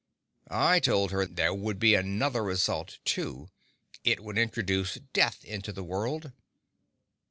I 0.49 0.79
told 0.79 1.11
her 1.11 1.27
there 1.27 1.53
would 1.53 1.77
be 1.77 1.93
another 1.93 2.41
result, 2.43 2.97
too—it 3.05 4.19
would 4.21 4.35
introduce 4.39 4.95
death 4.95 5.45
into 5.45 5.71
the 5.71 5.83
world. 5.83 6.31